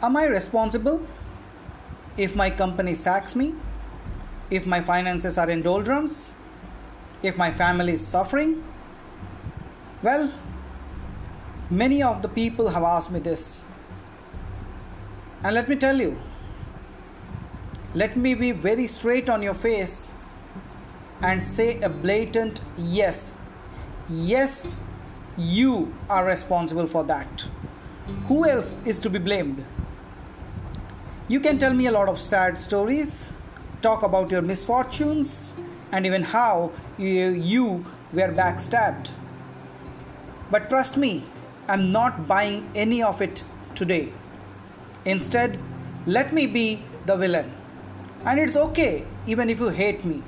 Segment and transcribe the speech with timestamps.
[0.00, 1.04] Am I responsible
[2.16, 3.54] if my company sacks me?
[4.48, 6.34] If my finances are in doldrums?
[7.22, 8.62] If my family is suffering?
[10.02, 10.32] Well,
[11.68, 13.64] many of the people have asked me this.
[15.42, 16.16] And let me tell you,
[17.94, 20.14] let me be very straight on your face
[21.22, 23.34] and say a blatant yes.
[24.08, 24.76] Yes,
[25.36, 27.48] you are responsible for that.
[28.28, 29.64] Who else is to be blamed?
[31.30, 33.34] You can tell me a lot of sad stories,
[33.82, 35.52] talk about your misfortunes,
[35.92, 39.10] and even how you, you were backstabbed.
[40.50, 41.24] But trust me,
[41.68, 44.10] I'm not buying any of it today.
[45.04, 45.58] Instead,
[46.06, 47.52] let me be the villain.
[48.24, 50.22] And it's okay even if you hate me.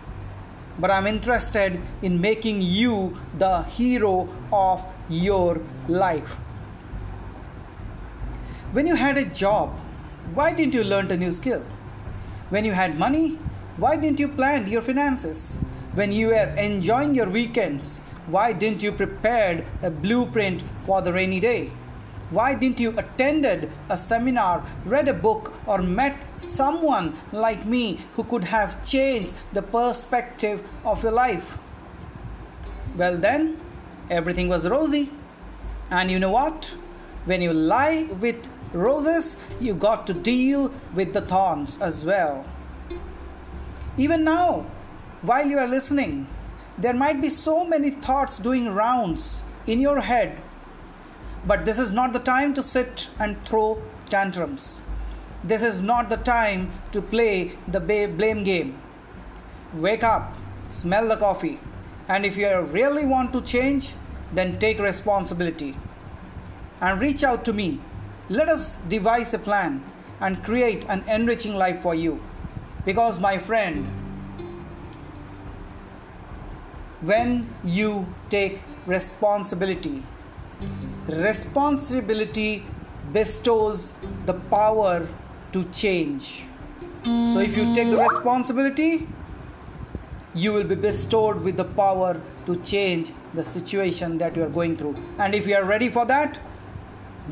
[0.78, 6.34] But I'm interested in making you the hero of your life.
[8.72, 9.74] When you had a job,
[10.34, 11.62] why didn't you learn a new skill?
[12.50, 13.38] When you had money,
[13.76, 15.56] why didn't you plan your finances?
[15.94, 21.40] When you were enjoying your weekends, why didn't you prepare a blueprint for the rainy
[21.40, 21.72] day?
[22.30, 28.22] Why didn't you attended a seminar, read a book or met someone like me who
[28.22, 31.58] could have changed the perspective of your life?
[32.96, 33.58] Well then,
[34.08, 35.10] everything was rosy.
[35.90, 36.76] And you know what?
[37.24, 42.46] When you lie with roses, you got to deal with the thorns as well.
[43.96, 44.66] Even now,
[45.22, 46.26] while you are listening,
[46.78, 50.40] there might be so many thoughts doing rounds in your head,
[51.46, 54.80] but this is not the time to sit and throw tantrums.
[55.42, 58.80] This is not the time to play the blame game.
[59.74, 60.34] Wake up,
[60.68, 61.58] smell the coffee,
[62.08, 63.94] and if you really want to change,
[64.32, 65.76] then take responsibility
[66.80, 67.80] and reach out to me
[68.30, 69.82] let us devise a plan
[70.20, 72.22] and create an enriching life for you.
[72.84, 73.86] Because, my friend,
[77.00, 80.04] when you take responsibility,
[81.08, 82.64] responsibility
[83.12, 83.94] bestows
[84.26, 85.08] the power
[85.52, 86.44] to change.
[87.02, 89.08] So, if you take the responsibility,
[90.34, 94.76] you will be bestowed with the power to change the situation that you are going
[94.76, 94.96] through.
[95.18, 96.38] And if you are ready for that,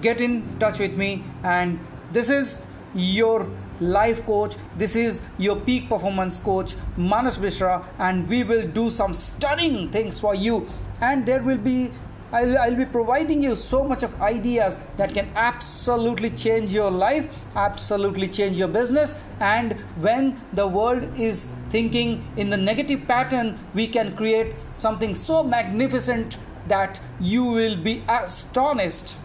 [0.01, 1.25] get in touch with me.
[1.43, 1.79] And
[2.13, 2.63] this is
[2.95, 3.49] your
[3.81, 4.57] life coach.
[4.77, 7.85] This is your peak performance coach manas mishra.
[7.99, 10.69] And we will do some stunning things for you.
[11.01, 11.91] And there will be
[12.31, 17.35] I'll, I'll, be providing you so much of ideas that can absolutely change your life
[17.57, 19.15] absolutely change your business.
[19.41, 25.43] And when the world is thinking in the negative pattern we can create something so
[25.43, 26.37] magnificent
[26.67, 29.17] that you will be astonished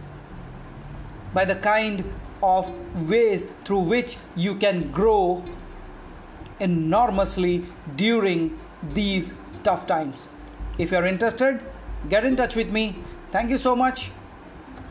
[1.34, 2.04] by the kind
[2.42, 2.70] of
[3.10, 5.44] ways through which you can grow
[6.60, 8.60] enormously during
[8.94, 9.34] these
[9.64, 10.28] tough times.
[10.78, 11.62] If you're interested,
[12.10, 12.96] get in touch with me.
[13.32, 14.12] Thank you so much,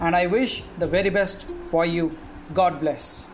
[0.00, 2.16] and I wish the very best for you.
[2.52, 3.28] God bless.